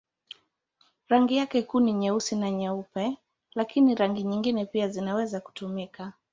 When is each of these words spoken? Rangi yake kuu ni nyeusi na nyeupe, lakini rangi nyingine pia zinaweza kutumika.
Rangi 1.09 1.35
yake 1.37 1.61
kuu 1.61 1.79
ni 1.79 1.93
nyeusi 1.93 2.35
na 2.35 2.51
nyeupe, 2.51 3.17
lakini 3.55 3.95
rangi 3.95 4.23
nyingine 4.23 4.65
pia 4.65 4.87
zinaweza 4.87 5.39
kutumika. 5.39 6.13